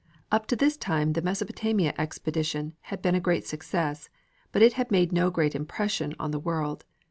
Up 0.31 0.47
to 0.47 0.55
this 0.55 0.77
time 0.77 1.13
the 1.13 1.21
Mesopotamia 1.21 1.93
Expedition 1.95 2.73
had 2.89 3.03
been 3.03 3.13
a 3.13 3.19
great 3.19 3.45
success, 3.45 4.09
but 4.51 4.63
it 4.63 4.73
had 4.73 4.89
made 4.89 5.11
no 5.11 5.29
great 5.29 5.53
impression 5.53 6.15
on 6.19 6.31
the 6.31 6.39
world. 6.39 6.85